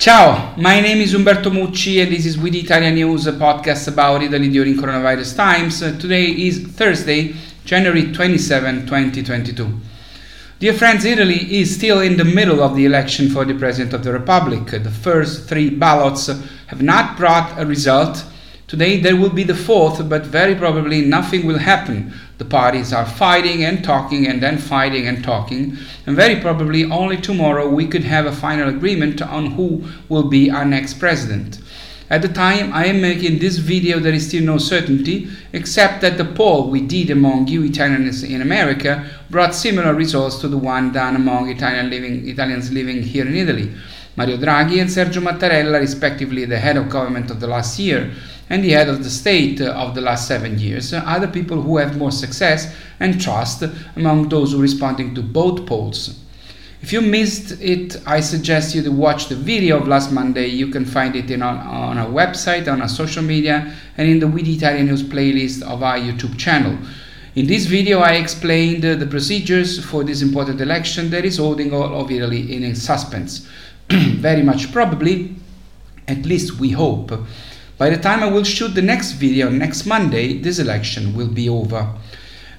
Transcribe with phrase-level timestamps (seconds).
[0.00, 3.86] Ciao, my name is Umberto Mucci and this is We the Italians News, a podcast
[3.86, 5.80] about Italy during coronavirus times.
[5.80, 7.34] Today is Thursday,
[7.66, 9.80] January 27, 2022.
[10.58, 14.02] Dear friends, Italy is still in the middle of the election for the President of
[14.02, 14.70] the Republic.
[14.70, 16.28] The first three ballots
[16.68, 18.24] have not brought a result.
[18.68, 22.14] Today there will be the fourth, but very probably nothing will happen.
[22.40, 27.18] The parties are fighting and talking and then fighting and talking, and very probably only
[27.18, 31.58] tomorrow we could have a final agreement on who will be our next president.
[32.08, 36.16] At the time I am making this video, there is still no certainty, except that
[36.16, 40.92] the poll we did among you Italians in America brought similar results to the one
[40.92, 43.70] done among Italian living, Italians living here in Italy.
[44.16, 48.10] Mario Draghi and Sergio Mattarella, respectively the head of government of the last year,
[48.50, 51.28] and the head of the state uh, of the last seven years uh, are the
[51.28, 53.62] people who have more success and trust
[53.96, 56.20] among those responding to both polls.
[56.82, 60.46] If you missed it, I suggest you to watch the video of last Monday.
[60.46, 64.18] You can find it in on, on our website, on our social media, and in
[64.18, 66.78] the We the Italians News playlist of our YouTube channel.
[67.36, 71.72] In this video, I explained uh, the procedures for this important election that is holding
[71.72, 73.46] all of Italy in suspense.
[73.90, 75.36] Very much probably,
[76.08, 77.12] at least we hope,
[77.80, 81.48] by the time I will shoot the next video next Monday, this election will be
[81.48, 81.94] over.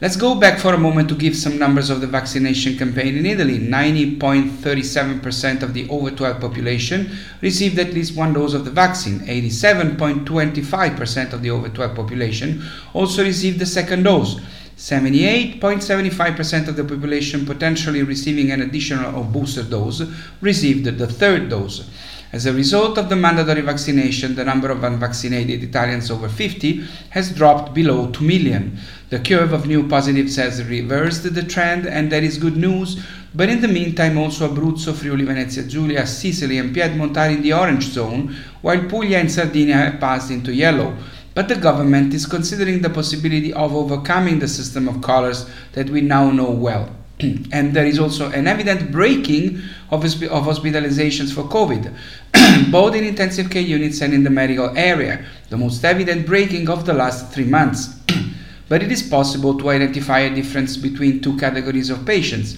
[0.00, 3.26] Let's go back for a moment to give some numbers of the vaccination campaign in
[3.26, 3.58] Italy.
[3.58, 7.10] 90.37% of the over 12 population
[7.42, 9.18] received at least one dose of the vaccine.
[9.20, 12.62] 87.25% of the over 12 population
[12.94, 14.40] also received the second dose.
[14.78, 20.00] 78.75% of the population potentially receiving an additional or booster dose
[20.40, 21.84] received the third dose.
[22.32, 27.34] As a result of the mandatory vaccination, the number of unvaccinated Italians over 50 has
[27.34, 28.78] dropped below 2 million.
[29.08, 33.04] The curve of new positives has reversed the trend, and that is good news.
[33.34, 37.52] But in the meantime, also Abruzzo, Friuli, Venezia Giulia, Sicily, and Piedmont are in the
[37.52, 40.96] orange zone, while Puglia and Sardinia have passed into yellow.
[41.34, 46.00] But the government is considering the possibility of overcoming the system of colors that we
[46.00, 46.94] now know well.
[47.52, 49.60] and there is also an evident breaking
[49.90, 51.94] of, of hospitalizations for COVID,
[52.70, 56.86] both in intensive care units and in the medical area, the most evident breaking of
[56.86, 57.98] the last three months.
[58.68, 62.56] but it is possible to identify a difference between two categories of patients.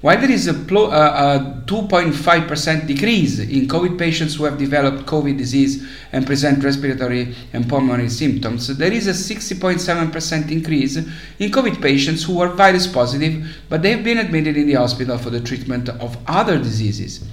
[0.00, 5.06] While there is a, pl- uh, a 2.5% decrease in COVID patients who have developed
[5.06, 11.82] COVID disease and present respiratory and pulmonary symptoms, there is a 60.7% increase in COVID
[11.82, 15.40] patients who are virus positive but they have been admitted in the hospital for the
[15.40, 17.24] treatment of other diseases.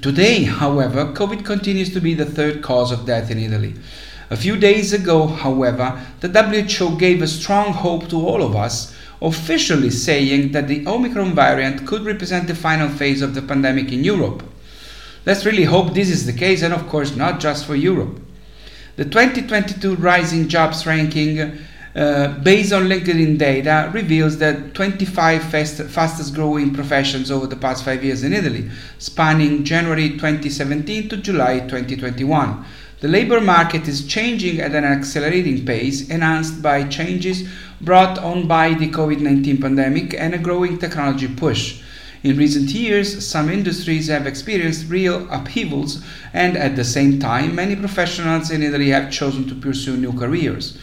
[0.00, 3.74] Today, however, COVID continues to be the third cause of death in Italy.
[4.30, 8.94] A few days ago, however, the WHO gave a strong hope to all of us
[9.22, 14.04] officially saying that the Omicron variant could represent the final phase of the pandemic in
[14.04, 14.42] Europe.
[15.26, 18.20] Let's really hope this is the case, and of course, not just for Europe.
[18.96, 21.58] The 2022 Rising Jobs ranking,
[21.94, 27.84] uh, based on LinkedIn data, reveals that 25 fast, fastest growing professions over the past
[27.84, 32.64] five years in Italy, spanning January 2017 to July 2021.
[33.00, 37.48] The labor market is changing at an accelerating pace, enhanced by changes
[37.80, 41.80] brought on by the COVID 19 pandemic and a growing technology push.
[42.24, 47.76] In recent years, some industries have experienced real upheavals, and at the same time, many
[47.76, 50.76] professionals in Italy have chosen to pursue new careers.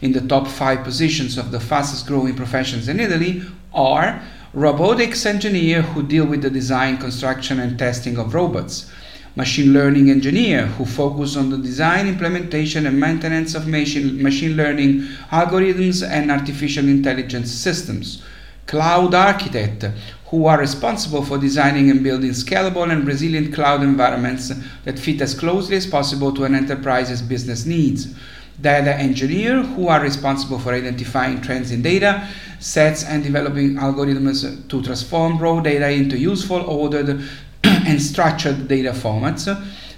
[0.00, 4.20] In the top five positions of the fastest growing professions in Italy are
[4.52, 8.90] robotics engineer who deal with the design, construction, and testing of robots,
[9.36, 15.02] machine learning engineer who focus on the design, implementation, and maintenance of machine, machine learning
[15.30, 18.22] algorithms and artificial intelligence systems.
[18.66, 19.84] Cloud architect
[20.26, 24.52] who are responsible for designing and building scalable and resilient cloud environments
[24.84, 28.14] that fit as closely as possible to an enterprise's business needs.
[28.60, 32.28] Data engineer who are responsible for identifying trends in data
[32.60, 37.22] sets and developing algorithms to transform raw data into useful, ordered,
[37.64, 39.46] and structured data formats,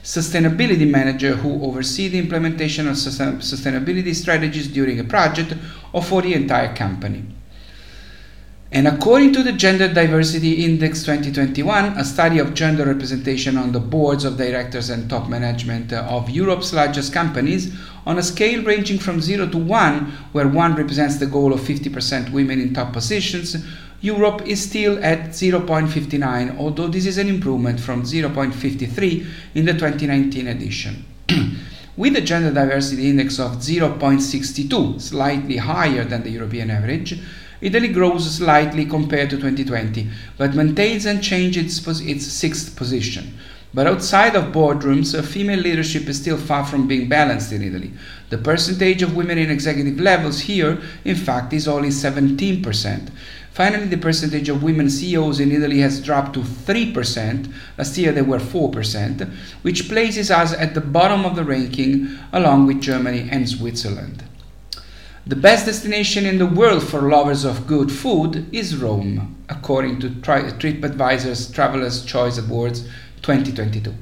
[0.03, 5.55] sustainability manager who oversee the implementation of sustainability strategies during a project
[5.93, 7.25] or for the entire company.
[8.75, 13.81] And according to the Gender Diversity Index 2021, a study of gender representation on the
[13.81, 17.77] boards of directors and top management uh, of Europe's largest companies,
[18.07, 22.33] on a scale ranging from 0 to 1, where 1 represents the goal of 50%
[22.33, 23.63] women in top positions,
[24.03, 30.49] Europe is still at 0.59, although this is an improvement from 0.53 in the 2019
[30.49, 31.05] edition.
[31.97, 37.21] With a gender diversity index of 0.62, slightly higher than the European average,
[37.61, 43.39] Italy grows slightly compared to 2020, but maintains unchanged its, its sixth position.
[43.75, 47.93] But outside of boardrooms, female leadership is still far from being balanced in Italy.
[48.31, 53.11] The percentage of women in executive levels here, in fact, is only 17%.
[53.53, 57.53] Finally, the percentage of women CEOs in Italy has dropped to 3%.
[57.77, 62.67] Last year they were 4%, which places us at the bottom of the ranking along
[62.67, 64.25] with Germany and Switzerland.
[65.27, 70.09] The best destination in the world for lovers of good food is Rome, according to
[70.09, 72.89] TripAdvisor's Traveler's Choice Awards
[73.21, 73.95] 2022.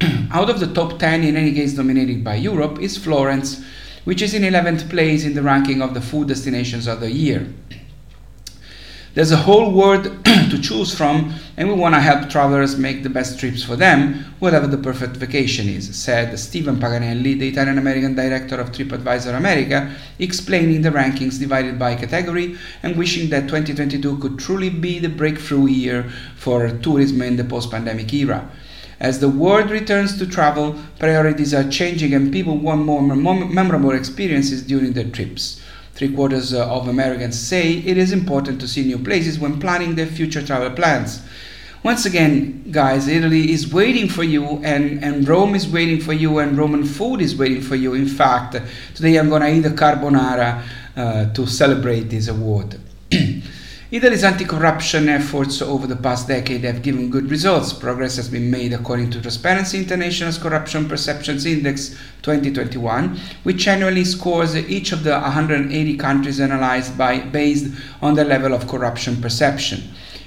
[0.32, 3.64] Out of the top 10, in any case dominated by Europe, is Florence,
[4.04, 7.46] which is in 11th place in the ranking of the food destinations of the year.
[9.18, 13.10] There's a whole world to choose from, and we want to help travelers make the
[13.10, 18.14] best trips for them, whatever the perfect vacation is, said Stephen Paganelli, the Italian American
[18.14, 24.38] director of TripAdvisor America, explaining the rankings divided by category and wishing that 2022 could
[24.38, 28.48] truly be the breakthrough year for tourism in the post pandemic era.
[29.00, 34.62] As the world returns to travel, priorities are changing and people want more memorable experiences
[34.62, 35.60] during their trips.
[35.98, 39.96] Three quarters uh, of Americans say it is important to see new places when planning
[39.96, 41.20] their future travel plans.
[41.82, 46.38] Once again, guys, Italy is waiting for you, and, and Rome is waiting for you,
[46.38, 47.94] and Roman food is waiting for you.
[47.94, 48.54] In fact,
[48.94, 50.62] today I'm gonna eat a carbonara
[50.96, 52.78] uh, to celebrate this award.
[53.90, 57.72] Italy's anti-corruption efforts over the past decade have given good results.
[57.72, 64.54] Progress has been made according to Transparency International's Corruption Perceptions Index 2021, which annually scores
[64.54, 69.82] each of the 180 countries analyzed by based on the level of corruption perception.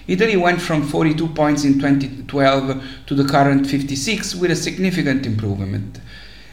[0.08, 6.00] Italy went from 42 points in 2012 to the current 56 with a significant improvement.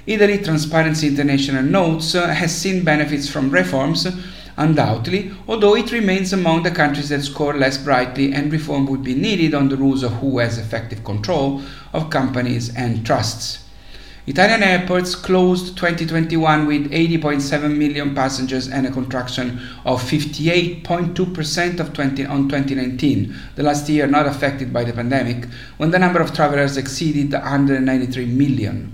[0.07, 4.07] Italy, Transparency International notes, uh, has seen benefits from reforms
[4.59, 9.15] undoubtedly, although it remains among the countries that score less brightly and reform would be
[9.15, 11.63] needed on the rules of who has effective control
[11.93, 13.65] of companies and trusts.
[14.29, 22.27] Italian airports closed 2021 with 80.7 million passengers and a contraction of 58.2% of 20
[22.27, 25.47] on 2019, the last year not affected by the pandemic,
[25.79, 28.93] when the number of travelers exceeded 193 million.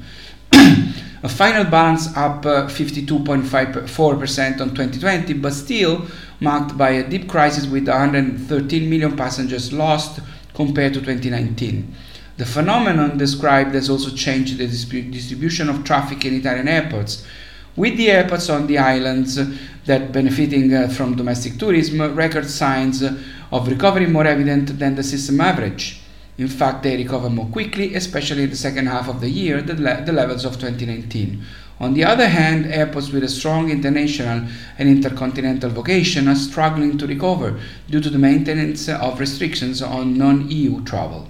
[1.25, 6.06] A final balance up 52.54% uh, on 2020, but still
[6.38, 10.21] marked by a deep crisis with 113 million passengers lost
[10.53, 11.94] compared to 2019.
[12.37, 17.27] The phenomenon described has also changed the distribution of traffic in Italian airports,
[17.75, 19.41] with the airports on the islands
[19.87, 25.41] that benefiting uh, from domestic tourism record signs of recovery more evident than the system
[25.41, 26.04] average.
[26.37, 29.83] In fact, they recover more quickly, especially in the second half of the year, than
[29.83, 31.45] le- the levels of 2019.
[31.81, 34.49] On the other hand, airports with a strong international
[34.79, 40.51] and intercontinental vocation are struggling to recover due to the maintenance of restrictions on non
[40.51, 41.29] EU travel.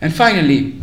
[0.00, 0.82] And finally,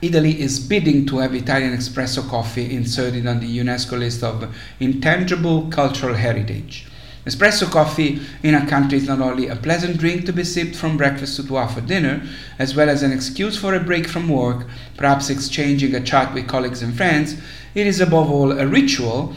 [0.00, 5.68] Italy is bidding to have Italian espresso coffee inserted on the UNESCO list of intangible
[5.68, 6.87] cultural heritage.
[7.28, 10.96] Espresso coffee in a country is not only a pleasant drink to be sipped from
[10.96, 12.22] breakfast to two after dinner,
[12.58, 14.66] as well as an excuse for a break from work,
[14.96, 17.36] perhaps exchanging a chat with colleagues and friends,
[17.74, 19.34] it is above all a ritual,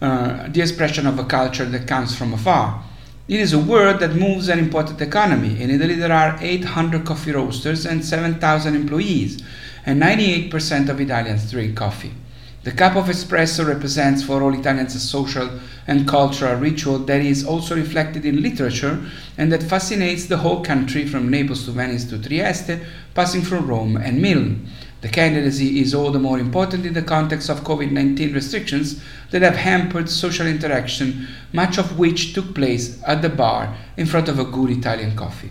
[0.00, 2.82] uh, the expression of a culture that comes from afar.
[3.28, 5.60] It is a word that moves an important economy.
[5.60, 9.42] In Italy, there are 800 coffee roasters and 7,000 employees,
[9.84, 12.14] and 98% of Italians drink coffee.
[12.64, 17.44] The cup of espresso represents for all Italians a social and cultural ritual that is
[17.44, 19.04] also reflected in literature
[19.36, 22.80] and that fascinates the whole country from Naples to Venice to Trieste,
[23.14, 24.66] passing through Rome and Milan.
[25.02, 29.42] The candidacy is all the more important in the context of COVID 19 restrictions that
[29.42, 34.38] have hampered social interaction, much of which took place at the bar in front of
[34.38, 35.50] a good Italian coffee.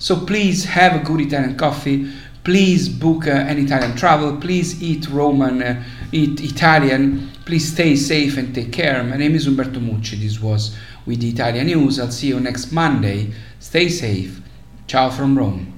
[0.00, 2.10] So please have a good Italian coffee
[2.48, 8.38] please book uh, an Italian travel, please eat Roman, uh, eat Italian, please stay safe
[8.38, 9.04] and take care.
[9.04, 10.18] My name is Umberto Mucci.
[10.18, 10.74] This was
[11.04, 12.00] with the Italian News.
[12.00, 13.34] I'll see you next Monday.
[13.60, 14.40] Stay safe.
[14.86, 15.77] Ciao from Rome.